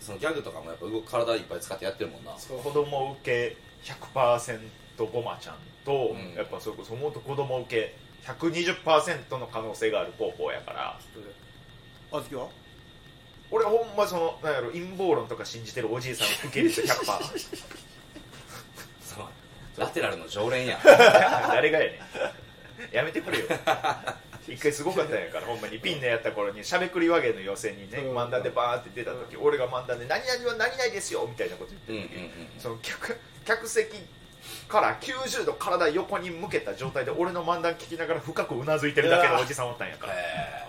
[0.00, 2.32] そのギャグとかもやっぱ動く体いっぱい使ってやってるもんな。
[2.32, 4.60] 子供受け100%
[5.12, 6.34] ボマちゃんと、うん。
[6.34, 7.94] やっぱそれこそもっと子供受け
[8.26, 10.98] 120%の可能性があるポーポーやから。
[12.12, 12.48] あずきは？
[13.54, 17.04] 俺ほんまそのなんやろ陰謀論とか信じてるおじいさん受け入れて100%
[19.00, 19.80] そう。
[19.80, 20.80] ラテラルの常連や。
[20.82, 22.00] 誰がやね
[22.92, 22.94] ん。
[22.94, 23.44] やめてくれよ。
[24.48, 25.78] 一回すごかったんやからほんまに。
[25.78, 28.12] ピンでやった頃にしゃべくり和芸の予選にねう。
[28.12, 33.96] ん漫談でバーって出た時俺が漫談で「何々は何々ですよ」みたいなことうんうん言ってる時、その客客席
[34.66, 40.12] から90度体横に向けた状態で俺の漫談聞きながら深くうなずいてるだけのおじさんおったんやから。
[40.14, 40.64] へ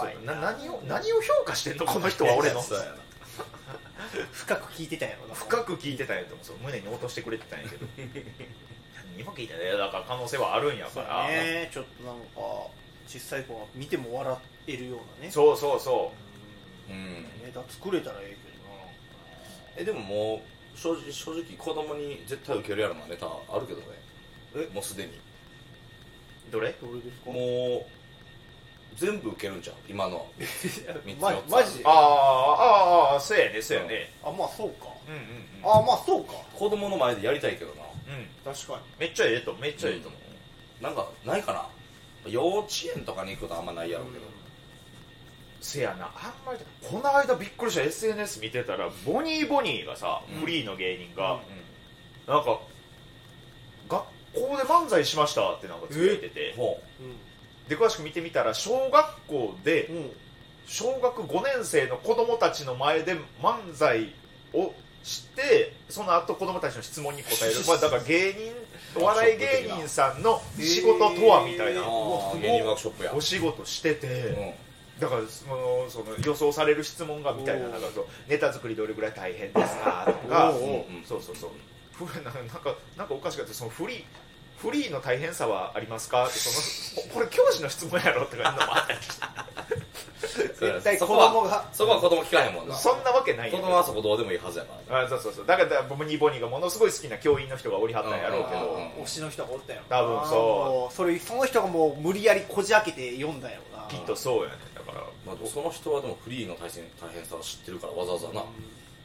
[0.00, 0.34] 怖いな。
[0.34, 2.62] 何を何を評価してんのこの人は俺の。
[4.32, 5.34] 深く聞いてたんやろな。
[5.34, 6.46] 深く聞いてたんやと思う。
[6.46, 7.86] そう胸に落としてくれてたんやけど。
[9.16, 11.28] 何も聞いてないだから可能性はあるんやから。
[11.28, 12.26] ねちょっとなんか
[13.06, 14.36] 小さい子が見ても笑
[14.68, 15.30] えるようなね。
[15.30, 16.12] そうそうそ
[16.88, 16.92] う。
[16.92, 17.24] うん。
[17.44, 18.36] ネタ作れたらえ
[19.76, 20.42] ええでもも
[20.74, 23.86] う正直正直子供に絶対受けるやろなネタあるけどね。
[24.56, 24.66] え？
[24.72, 25.20] もうすでに。
[26.50, 26.72] どれ？
[26.72, 27.30] けどどれですか？
[27.30, 27.86] もう
[28.96, 30.26] 全部受けるんじゃん今の
[31.04, 31.84] 三つまマジで？
[31.86, 34.12] ああああそうやねそうやね。
[34.24, 34.86] あまあそうか。
[35.06, 35.80] うんうんうん。
[35.80, 36.32] あまあそうか。
[36.54, 37.82] 子供の前でやりたいけどな。
[37.82, 37.86] う
[38.50, 38.54] ん。
[38.54, 38.80] 確かに。
[38.98, 39.62] めっちゃええと思う。
[39.62, 40.16] めっちゃええと思
[40.80, 41.66] う、なんかないかな。
[42.30, 44.24] 幼稚園とかに行くことあんまないやろうけど、
[45.60, 46.06] せやな。
[46.14, 47.82] あんまりこの間びっくりした。
[47.82, 50.40] SNS 見てたらボニーボニーがさ、うん。
[50.40, 51.40] フリーの芸人が、うん
[52.26, 52.58] なんか
[53.88, 54.02] 学
[54.34, 57.16] 校で漫才しましたってなんかつぶやいてて、ほうん
[57.68, 60.10] で詳しく見てみたら小学校でうん。
[60.68, 64.12] 小学5年生の子供たちの前で漫才
[64.52, 68.52] をしてその後子供たちの質問に答える、 まあ、だから芸人
[69.00, 71.80] お笑い芸人さんの仕事とはみたいな。
[71.80, 73.12] あー芸人ワークショップや。
[73.14, 74.54] お仕事してて、うん。
[75.00, 80.52] だからそのその予想される質問がみたいななんかそうネタ作りどれぐらい大変ですかとか。
[81.06, 81.50] そうそうそう。
[81.92, 83.54] ふなんかなんかなんかおかしかった。
[83.54, 84.04] そのフリー
[84.58, 86.26] フリーの大変さはありますか？
[86.26, 89.26] ってそのここれ教師の質問やろとかいうのもあったりして。
[90.58, 91.68] 絶対子供が。
[91.72, 92.74] そこは子供聞かへんもんな。
[92.76, 95.46] そんなわけない子よ供はそこどうでもいいはずやからあそうそうそう。
[95.46, 100.38] だから僕ニボニがものすごい好きな教員の人がおりはったんやろうけど、うんうんうん推しの人がおったよ多分そう。
[100.38, 103.86] もそれその人がもう無理やりこじ開けて読んだよな。
[103.88, 108.42] きっとそうやねだからまあ、その人はでもフリーの大変大変さを知ってるからわざわざな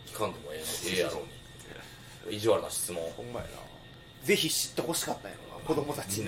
[0.07, 2.35] 聞かんでもええのええやろうに。
[2.37, 3.03] 意地悪な質問。
[3.17, 3.51] ほんまやな
[4.23, 6.25] ぜひ知ってほしかったんやろな子供たちに。
[6.25, 6.27] い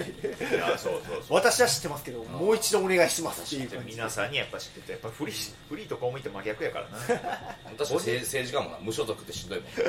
[0.53, 1.35] やそうそうそう。
[1.35, 3.83] 私は知ってますけどもう一度お願いしますっていう。
[3.85, 6.97] 皆さんにやっぱ知っててやっぱフリーフリーと公務員って真逆やからな。
[6.97, 8.77] 確かに政政治家もな。
[8.81, 9.71] 無所属ってしんどいもん。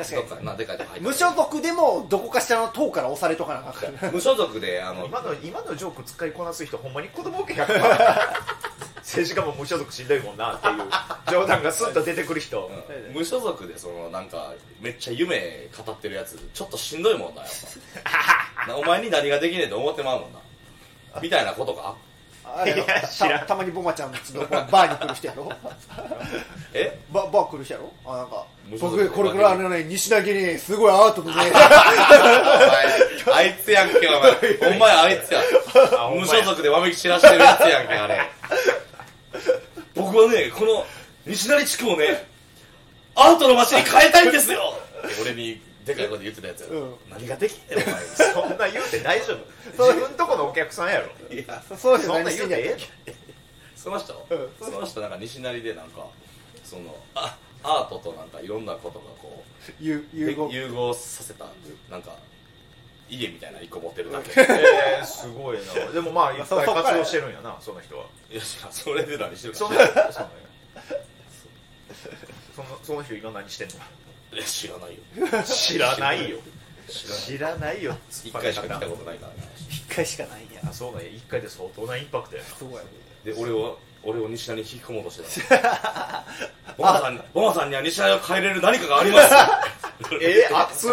[0.00, 3.92] 確かどっか無所属でもどこかしらの党から押されとかなあかん。
[3.94, 7.80] か ら無所属であの今の今のジョーク使いこなす人ほんまに子供受け100%
[9.10, 10.74] 政治家も無所属しんどいもんなっていう
[11.32, 12.70] 冗談がスッと出てくる人、う
[13.10, 17.50] ん無所属でそのなんかめっちゃ夢語ってるやつちょっとしんどいもんなやっ
[18.04, 18.66] ぱ。
[18.72, 20.38] なお前に何ができねえと思ってまうもんな。
[21.20, 21.96] みたいなことか。
[22.44, 22.84] あれやろ。
[22.84, 23.40] いや知らん。
[23.40, 25.52] たたまにボマちゃんのちのバーに来る人やろ。
[26.72, 26.98] え？
[27.10, 27.92] ババー来る人やろ。
[28.06, 31.34] あなんか無所属僕これからあのね西投げにすごいアートでね。
[33.26, 34.70] お前あいつやんけお前。
[34.70, 35.40] ほんまやあいつや。
[36.14, 38.20] 無所属でわめき散らしてるやつやんけあれ
[40.00, 40.84] 僕はねこの
[41.26, 42.26] 西成地区をね
[43.14, 44.74] アートの街に変えたいんですよ。
[45.06, 46.94] って俺にでかい声で言ってたやつや、うん。
[47.10, 48.04] 何ができんねんお前。
[48.04, 49.34] そんな言うて大丈
[49.76, 49.86] 夫。
[49.92, 51.08] 自分とこのお客さんやろ。
[51.34, 51.62] いや。
[51.76, 53.14] そうですそんな言うてえん
[53.76, 54.48] その人、うん。
[54.58, 56.06] その人なんか西成でなんか
[56.64, 59.44] そのあアートとなんかいろんなことがこ
[59.80, 60.50] 融う融合。
[60.50, 61.46] 融合させた。
[61.90, 62.16] なんか
[63.10, 64.30] 家みたいな一個持ってるだけ。
[64.40, 65.92] えー、すごいな。
[65.92, 68.04] でもまあいっぱい活動してるんやなその人は。
[68.30, 69.74] いやそれで何してるかその
[72.54, 73.74] そのその人今何してんの？
[74.46, 75.44] 知らないよ。
[75.44, 76.38] 知らないよ。
[76.88, 77.96] 知らない知らないよ。
[78.24, 80.54] 一回しか来たことないからね一回しかないん。
[80.54, 81.08] やあそうなんや。
[81.08, 82.48] 一回で相当なインパクトやな。
[82.56, 82.84] そうやね。
[83.24, 86.24] で俺を俺を西成に引き込もうとしてた
[86.78, 89.34] ボマさんにボマさんには西成を変えれる何かがあります
[90.22, 90.92] えー、熱っ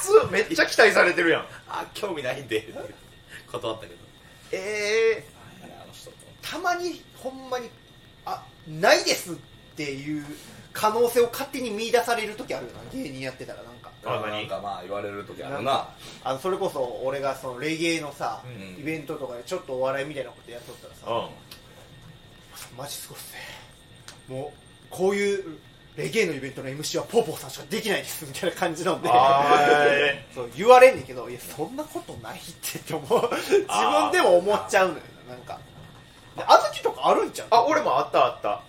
[0.00, 1.46] 熱っめっちゃ期待されてるやん。
[1.68, 2.58] あ興味ないんで。
[2.58, 2.74] って
[3.50, 4.00] 断ったけど。
[4.52, 5.24] え
[5.60, 7.68] 何やあの人とたまにほんまに
[8.24, 9.36] あないですっ
[9.76, 10.24] ていう
[10.72, 12.80] 可能性を勝手に見出される時あるよな。
[12.92, 13.90] 芸人やってたらなんか。
[14.04, 14.30] あ何？
[14.30, 15.88] なんかまあ言われる時あるな。
[16.24, 18.80] あのそれこそ俺がそのレゲエのさ、うん。
[18.80, 21.26] イベントとかでちょっとお笑いみたいなことやっとったらさー、
[22.72, 22.78] うん。
[22.78, 23.38] マジすごいっすね。
[24.28, 24.58] もう
[24.90, 25.58] こういう
[26.00, 29.08] レゲエのイベントの MC はポーポーさんしかできないですみたいな感じなんで。
[30.34, 33.30] そう言われんねんけどいやそんなことないってって思う。
[33.36, 35.58] 自分でも思っちゃうのよなんか。
[36.36, 37.48] であずきとかあるんちゃう？
[37.50, 38.62] あ俺もあったあった。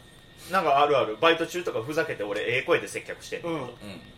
[0.52, 1.16] なんかあるある。
[1.22, 3.50] バイト中とかふざけて俺ええ声で接客してんの。
[3.50, 3.62] うん。
[3.62, 3.70] うん。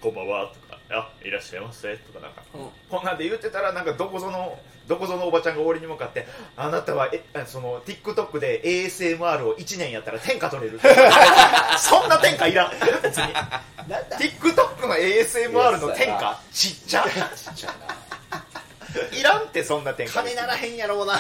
[0.02, 0.48] こんばんは。
[0.48, 0.60] とか
[0.94, 2.70] あいらっしゃいませとかなんか、うん。
[2.90, 6.28] こんなんで言ってたらなんかどこぞのどこぞのおばちゃんが俺に向かって
[6.58, 10.80] あなたはえあその TikTok で ASMR を1年やったら天下取れる。
[11.78, 12.72] そんな天下いらん。
[13.02, 13.34] 別に。
[14.20, 17.04] TikTok の ASMR の天下ちっちゃ。
[17.04, 19.18] ちっちゃいな。
[19.18, 20.22] いらんってそんな天下。
[20.22, 21.18] 金ならへんやろうな。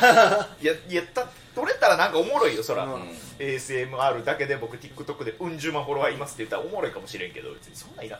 [0.61, 3.17] いやいやた取れたらなんかおもろいよそら、うん。
[3.39, 8.19] ASMR だけで僕 TikTok でうん十万フォロワーいますって言ったらおもろいかもしれんけど別にそんなんいらん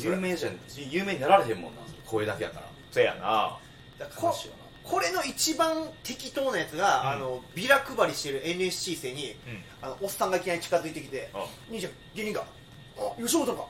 [0.00, 0.58] 有名じゃん。
[0.90, 1.80] 有名になられへんもんな。
[2.06, 2.66] 声だけやから。
[2.90, 3.58] そやな。
[3.98, 7.08] だから悲しいよこれの一番適当なやつが、うん。
[7.10, 9.62] あのビラ配りしてる NSC 生に、うん。
[9.82, 12.44] あのおっさんがいきなり近づいてきてあ「兄ちゃん芸人か
[12.98, 13.64] あ吉本か。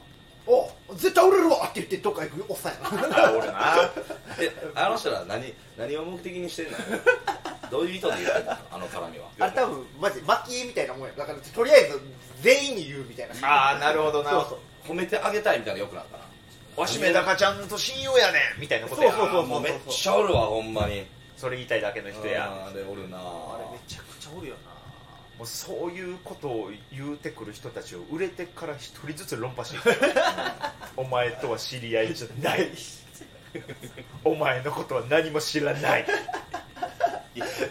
[0.47, 3.27] お絶対売れるわ!」って言ってどっか行くおっさんやな。
[3.27, 3.93] あ俺な。
[4.75, 6.79] あの人ら何何を目的にしてんの？
[7.71, 8.53] どういう意図で言ってんの？
[8.53, 9.29] あの絡みは。
[9.39, 11.13] あれ多分マジ巻き絵みたいなもんや。
[11.17, 12.01] だからとりあえず
[12.41, 13.35] 全員に言うみたいな。
[13.49, 14.31] ああなるほどな。
[14.31, 16.25] そうそう褒めてあげたいみたいなのよくなったな。
[16.77, 18.61] わしめだかちゃんと親友やねん。
[18.61, 19.13] みたいなことや。
[19.13, 21.07] そうそうそうもうめっちゃおるわほんまに。
[21.37, 22.69] それ言いたいだけの人や。
[22.69, 24.71] あれおるなあれめちゃくちゃおるよな。
[25.39, 29.79] もうそういうことを言うてくる人たちを売れてから一人ずつ論破して
[30.99, 32.69] お前とは知り合いじゃない。
[34.23, 36.07] お前のことは何も知らない。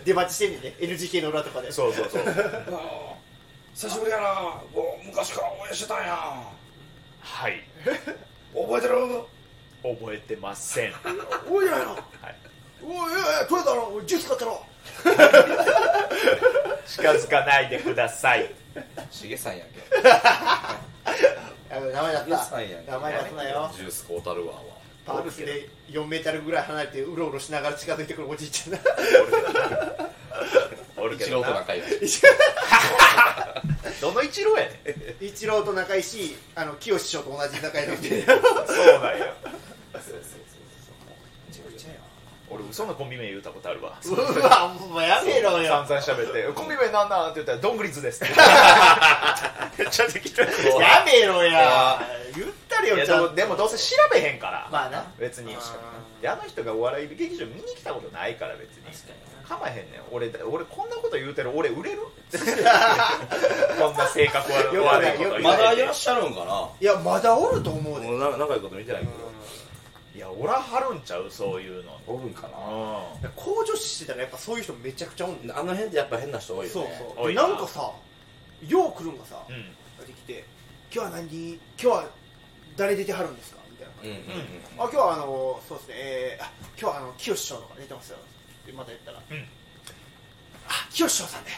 [0.03, 0.75] 出待ちしてんねんね。
[0.79, 1.71] NGK の裏とかで。
[1.71, 2.23] そうそうそう。
[3.75, 4.33] 久しぶりやな
[4.73, 6.43] もう昔から応援してたんや
[7.31, 7.63] はい。
[8.53, 8.95] 覚えてる？
[9.97, 10.93] 覚えてません。
[11.49, 11.91] 多いじゃないの？
[11.93, 12.03] はい。
[12.83, 14.01] おいおいおいとりあえずあの？
[14.05, 14.65] ジュース買ったろ
[16.87, 18.53] 近づかないでください。
[19.11, 19.75] しげさんやんけ。
[21.69, 22.87] 名前だっしげさんやんけ。
[22.87, 23.71] た名前出すなよ。
[23.75, 24.55] ジュースこうたるわ。
[25.05, 28.73] パークスで4メートルぐらい離れてうろうろしながら近づいてくるおじいちゃん。
[28.73, 28.79] な。
[30.97, 31.47] おるけ一どな。
[31.47, 31.81] 郎と仲いい
[34.01, 34.71] どの一郎やね
[35.19, 35.25] ん。
[35.25, 38.25] 一郎と仲いいしあの清志師匠と同じ仲いいので。
[38.25, 39.35] そうなんや。
[39.93, 40.95] そうそうそうそう
[41.47, 41.95] めちゃくちゃや
[42.49, 43.99] 俺嘘のコンビ名言うたことあるわ。
[44.03, 48.33] うわもうやめろ散よ々喋って「コンビ名なんなん?」って言ったら「ドングリズです」って。
[49.77, 50.49] めっちゃ適当に。
[50.79, 52.01] やめろや。
[52.35, 53.35] 言ったれいやでもよちゃんと。
[53.35, 55.05] でもどうせ調べへんから、まあな。
[55.17, 55.55] 別に。
[55.55, 55.59] あ
[56.21, 58.83] であの人がお笑い劇場見に来たことないから別に
[59.49, 60.01] 構えへんねん。
[60.12, 61.99] 俺俺こんなこと言うてる俺売れる？
[63.79, 65.39] こんな性格悪いこと言うて。
[65.39, 66.69] まだいらっしゃるんかな？
[66.79, 68.07] いやまだおると思うで。
[68.07, 69.12] もうな仲いいこと見てないけど。
[70.15, 71.29] いやおらはるんちゃう？
[71.31, 73.29] そういうのおるんかな？
[73.29, 77.15] う向上してたらやっぱそういう人めちゃくちゃおんねんあの辺でやっぱ変な人多いよそうねそう。
[77.15, 77.47] で多いな。
[77.47, 77.91] なんかさ
[78.67, 80.43] よう来るんがさん、うん出てきて
[80.93, 81.53] 「今日は何？
[81.53, 82.05] 今日は
[82.77, 84.51] 誰出てはるんですか?」みたいなうんうんうん。
[84.77, 88.17] あ今日はあのそうですね、えー、あ今日はあの清志師匠とか出てますよ
[88.69, 89.38] ってまた言ったら、うん。
[90.67, 91.51] あ清志師匠さんで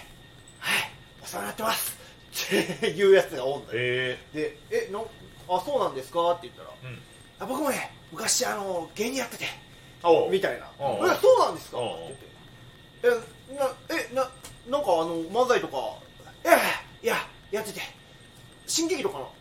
[0.59, 0.91] はい。
[1.21, 1.97] お世話になってます。
[2.31, 3.69] っていうやつがおんのよ。
[3.73, 5.07] えでえの
[5.49, 6.31] あそうなんですか？
[6.31, 6.99] って言ったらえうん。
[7.39, 9.45] あ僕もね昔あの芸人やってて
[10.31, 11.07] みたいな「おう。
[11.07, 12.15] えそうなんですか?」って
[13.03, 13.31] 言って。
[13.51, 14.29] えなえな
[14.69, 15.77] なんかあの漫才とか
[16.45, 16.57] いや
[17.03, 17.17] いや
[17.51, 17.81] やってて。
[18.67, 19.33] 新劇とかの。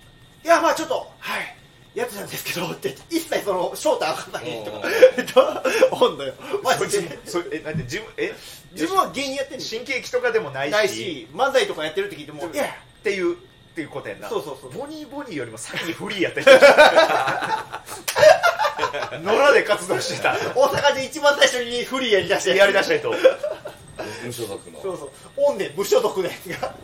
[0.45, 1.57] いやまあちょっとはい
[1.95, 4.81] やってたんですけどって一切その正体明かさない人が
[5.91, 6.33] お んのよ。
[6.63, 8.33] マそジでそえなんで自分え？
[8.73, 10.73] 自分は芸人やってんの新喜劇とかでもないし。
[10.73, 12.65] ないし漫才とかやってるって聞いてもいや。
[12.65, 12.69] っ
[13.03, 13.37] ていうっ
[13.75, 14.29] ていうことやんな。
[14.29, 14.73] そうそうそう。
[14.73, 16.51] ボニーボニーよりも先にフリーやった人。
[19.23, 20.35] 野良で活動してた。
[20.55, 23.13] 大阪で一番最初にフリーやりだしてやりだした人。
[24.25, 24.81] 無所属の。
[24.83, 25.11] そうそう。
[25.37, 26.75] おんねん無所属のやつが。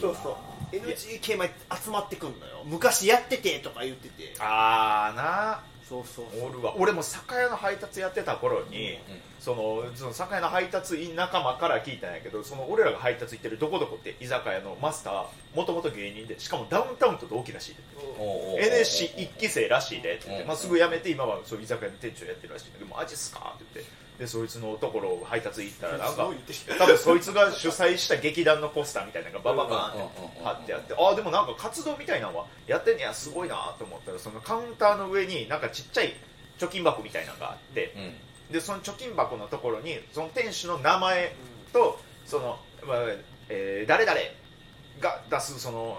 [0.00, 0.36] そうそう
[0.72, 1.52] NGK まで
[1.82, 2.62] 集まってくんのよ。
[2.64, 4.34] 昔やっててとか言ってて。
[4.38, 5.62] ああな。
[5.88, 6.50] そうそうそう。
[6.50, 6.74] おるわ。
[6.78, 8.98] 俺も酒屋の配達やってた頃に、
[9.40, 15.24] そのその酒屋の配達員仲間から聞いたんやけどその俺らが配達行ってるどこどこって居酒屋のマスター
[15.56, 17.80] もともと芸人でしかもダウンタウンと同期らしいで。
[18.18, 20.48] おうおうおう NSC 一期生らしいでって言って、うん。
[20.48, 26.28] まあ、すぐ辞めて今はそう居酒屋の店長やってるらしいんだけどマジっすかって言ってでそいつのところを配達行ったらなんか
[26.78, 36.12] 多分そいつが主催した劇団のポスターみたいなのがバババーンってうん貼ってあってああでもなんか活動みたいなのはやってんねやすごいなと思ったらそのカウンターの上になんかちっちゃい
[36.58, 38.52] 貯金箱みたいなのがあってうん。
[38.52, 41.34] でその貯金箱のところにその店主の名前
[41.72, 42.98] とその、まあ
[43.48, 44.18] えー誰々
[45.00, 45.98] が出すその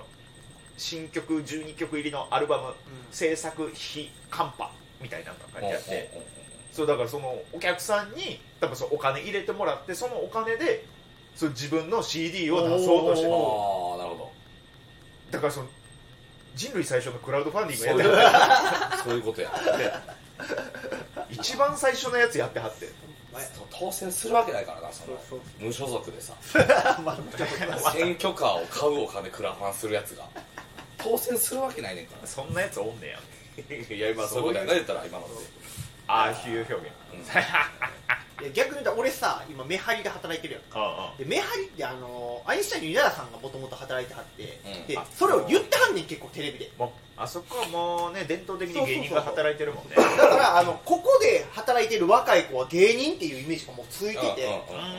[0.78, 2.74] 新曲12曲入りのアルバム
[3.12, 6.41] 制作費カンパみたいなのが書いてあって
[6.72, 10.86] そうだからそのお客さんに多分そのお金入れてもらってそのお金で
[11.36, 13.34] そう自分の CD を出そうとしてる。
[13.34, 13.36] あ
[13.96, 14.32] あなるほ
[15.32, 15.68] だからその
[16.56, 19.50] 人類最初のクラウドファンディングやってはど そういうことや。
[19.50, 22.90] って一番最初のやつやってはって。
[23.70, 26.34] 当選するわけないからなそのそう無所属でさ。
[27.04, 30.28] まあ選挙カーを買うお金クラファンするやつが。
[30.98, 32.28] 当選するわけないねんから。
[32.28, 33.20] そんなやつおんねや。
[33.96, 34.66] いや今そういうことや。
[34.66, 35.34] ね言ったら今ので
[36.14, 37.01] ああいう表現。
[38.42, 44.88] いや逆に言ったら俺さ今メハリで働いてるやんあでメハリってあのアインシュタインの稲田さんがもともと働いてはって、うん。
[44.88, 46.72] であそれを言ってはんねん結構テレビで。
[47.18, 49.96] あそこはもうね伝統的に芸人が働いてるもんね。
[49.96, 54.48] だからあのここで働いてる若い子は芸人っていうイメージがもうついてて、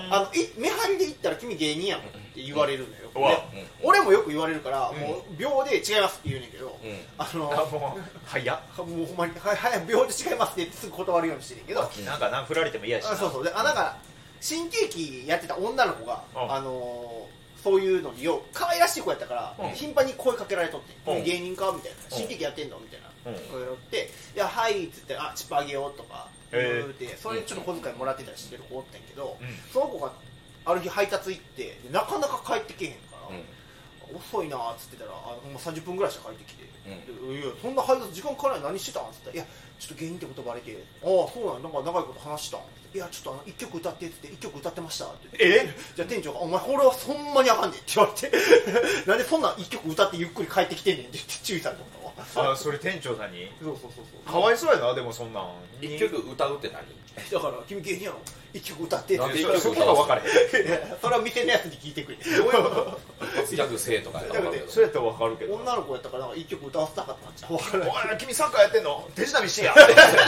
[0.08, 2.94] あのいメハリで言ったら君芸人やんって言われるの
[3.24, 3.40] よ、
[3.82, 3.88] うん。
[3.88, 5.00] 俺もよく言われるから、うん。
[5.00, 6.96] もう秒で違いますって言うねんけど、うん。
[7.18, 8.60] あのあもう早っ。
[8.78, 13.12] もうほんまにはいはい秒で違いますって言ってすぐ断るようにしてるけど、なんかな振られても嫌やしな。
[13.12, 13.44] あそうそう。
[13.44, 13.96] であなんか
[14.40, 16.52] 新喜劇やってた女の子が、うん。
[16.52, 19.70] あのーそういうのによう可愛らしい子やったから、うん。
[19.70, 21.22] 頻繁に声かけられとって「うん。
[21.22, 22.18] 君芸人か?」みたいな「うん。
[22.18, 23.30] 新喜劇やってんの?」みたいな。
[23.30, 23.38] うん。
[23.38, 26.90] 声がって「いやはい」っつって「あチップあげよう」とか言へー。
[26.90, 29.60] ってそれでちょっと小遣いもらってたりしてる子おってんけど、うん。
[29.72, 30.10] その子が
[30.64, 32.98] ある日配達行ってでなかなか帰ってけへんか
[33.30, 33.36] ら、
[34.14, 39.04] 遅いなーっつってたらあほんま30分ぐらいしか帰ってきて、でいやそんな配達時間かからない何してたん？
[39.04, 39.46] っつったら「いや
[39.78, 42.60] ちょっと芸人ってことバレてああそうなんなんか長いこと話したん?」
[42.94, 45.74] いやちょっとあの1曲歌って」っつって「1曲歌ってました」って言ってえ？
[45.96, 48.32] じゃあ店長が「お前これはほんまにあかんねん」って言われて
[49.06, 52.01] 「なんでそんなん1曲歌ってゆっくり帰ってきてんねん」って言って注意されたの
[52.36, 53.50] あそれ店長さんに？
[53.62, 54.32] そうそうそうそう。
[54.32, 55.44] かわいそうやなでもそんなん。
[55.80, 56.82] 一曲歌うって何？
[57.30, 58.18] だから「君芸人やろ
[58.54, 59.18] 1曲歌って」って。
[59.18, 60.22] なんでそそこが分かれ
[61.00, 62.16] それは店のやつに聞いてくれ。
[62.18, 63.00] どういうこと？
[63.50, 64.72] ギャグせえとかやったら分かるけど。
[64.72, 67.56] それやったら分かるけど女の子やったからなんか1曲歌わせたかったんちゃう？
[67.58, 69.08] 分からないおい君サッカーやってんの？
[69.14, 69.74] 手品見してや。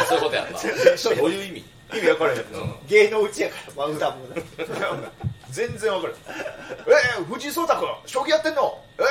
[0.09, 0.59] そういうことやんな。
[1.17, 1.65] どういう意味。
[1.93, 2.47] 意味分からへん、うん。
[2.89, 4.43] 芸能うちやからまあ歌もね
[5.55, 8.79] 全然分からへんえー、藤井聡太君将棋やってんの？
[8.99, 9.03] え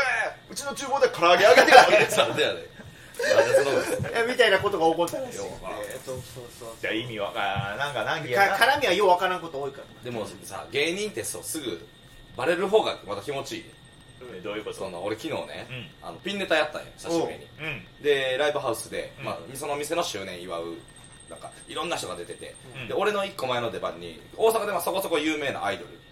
[0.49, 2.17] ー、うちの厨房で唐揚げ揚げてるわけです。
[2.17, 2.57] なんでやねん。
[2.57, 5.45] なんでそのえみたいなことが起こったらしいよ。
[5.87, 9.85] えーそうそうそうじゃあ意味わからんなんか難儀やなか絡みはようわからんこと多いから。
[10.03, 11.87] でもさ芸人ってそうすぐ
[12.35, 13.65] バレる方がまた気持ちいい。
[14.21, 14.43] うん。
[14.43, 14.77] どういうこと？
[14.77, 16.07] その俺昨日ね、うん。
[16.09, 17.45] あのピンネタやったんよ久しぶりに。
[17.61, 18.03] うん。
[18.03, 19.25] でライブハウスで、うん。
[19.25, 20.63] まあ、その店の周年祝う
[21.29, 22.87] なんかいろんな人が出てて、うん。
[22.87, 25.89] で俺の1個前の出番に大阪ではそこそこ有名なアイドル。
[25.89, 26.03] うん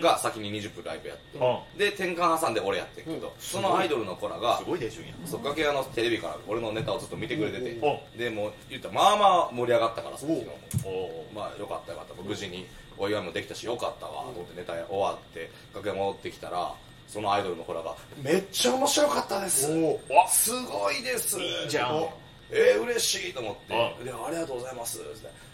[0.00, 1.78] が先に20分ライブやって、うん。
[1.78, 10.58] で転換挟んで俺やってんけど、そのアイドルの子らがすごいでしょやそう楽屋のテレビから俺のネタをずっと見てくれてて、おでもう言ったらまあまあ盛り上がったからさ昨日も。
[10.84, 12.22] おおまあよかったよかった。
[12.22, 16.72] 無事にお祝いもできたしよかったわと思ってネタ終わって楽屋戻ってきたら
[17.08, 19.70] そのアイドルの子らが「めっちゃ面白かったです」
[20.08, 21.40] わすごいです。
[21.40, 22.06] いいじゃん
[22.50, 23.74] えー、嬉しいと思って。
[24.02, 24.98] うでありがとうございます。
[24.98, 25.08] って。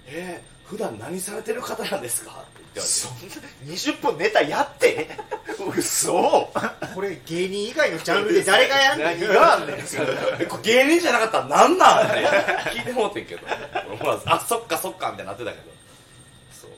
[0.07, 2.31] えー、普段何されてる方なんですか？
[2.33, 2.81] って言って。
[2.81, 5.09] そんな20分ネタやって。
[5.77, 6.13] 嘘。
[6.95, 9.77] これ芸人以外のジャンルで誰がやんねん何があんねん。
[10.41, 12.17] え これ芸人じゃなかったらなんなんって
[12.71, 13.47] 聞いてもうてんけど。
[13.93, 15.63] 思わずあそっかそっかみたいになってたけど。
[16.61, 16.71] そう。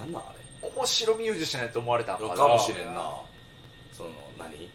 [0.00, 0.26] なんなんあ
[0.62, 0.68] れ。
[0.68, 3.00] 面白ミュージシャンやと思われたんかもしれんな。
[3.96, 4.70] その何？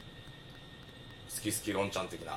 [1.35, 2.33] 好き好きロンちゃん的な。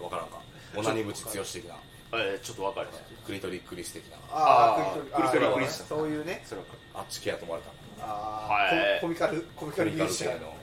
[0.00, 0.38] わからんか
[0.76, 1.76] オナニ口剛的な。
[2.10, 2.88] えー、ちょっと分かる
[3.26, 4.16] クリトリクリス的な。
[4.30, 6.42] ああクリトリクリトリあーそういうね。
[6.44, 6.60] それ
[6.94, 8.98] あっち系やと思われたあはい。
[8.98, 10.58] ーコミカルコミカクリカルミュージシャンル系の。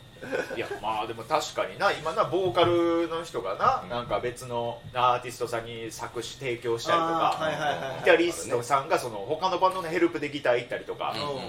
[0.57, 3.89] いやまあでも確かにな今なボーカルの人がな、うん。
[3.89, 11.41] なんか別のアーティストさんに作詞提供したりとか、ギタリストさんがその他のバンドのヘルプでギター行ったりとか、うんうんうん。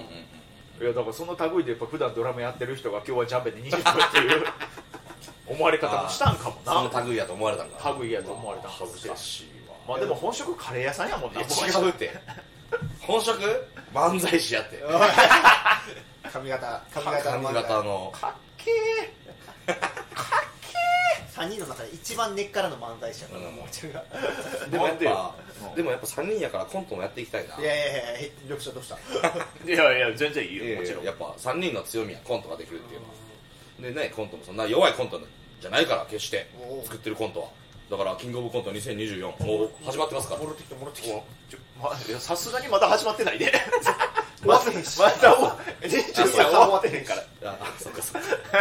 [0.79, 4.43] いやだからその類でやっぱ普段ドラムやってる人が今日はジャンベで20分っていう
[5.49, 6.89] 思われ方もしたんかもな。
[6.89, 7.99] その類やと思われたんかな。
[7.99, 9.15] 類やと思われたんかもしいわ。
[9.87, 11.41] まあでも本職カレー屋さんやもんな。
[11.41, 12.11] 違うって。
[12.99, 13.39] 本職？
[13.93, 14.83] 漫才師やって。
[16.31, 18.13] 髪型髪型髪の型の。
[18.13, 18.71] かっけ
[21.33, 23.55] 3 人の中で一番根っからの漫才師やからうん。
[23.55, 25.35] もうでもやっぱ
[25.75, 27.57] でもやっぱ3人やからコントもやっていきたいな。
[27.57, 28.95] いやいやいやどうしたどうした？
[29.65, 31.03] ーいやいや全然いいよもちろん。
[31.05, 33.13] ややっぱ3人の強みはコントができるっていうのは
[33.79, 35.21] でねコントもそんな弱いコント
[35.61, 36.49] じゃないから決して
[36.83, 37.47] 作ってるコントは。
[37.89, 40.41] だからキングオブコント2024もう始まってますから。
[40.41, 43.51] 戻ってきて戻ってきてさすがにまだ始まってないで
[44.97, 47.23] まだ終わ23終わってへんから。
[47.43, 48.27] あそっかそっか。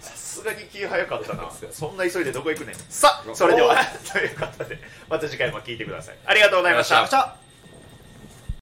[0.00, 1.50] さすがに気早かったな。
[1.72, 2.74] そんな急いでどこ行くねん。
[2.88, 3.76] さあそれでは
[4.10, 4.78] ということで
[5.08, 6.16] また次回も聞いてください。
[6.24, 7.45] ありがとうございました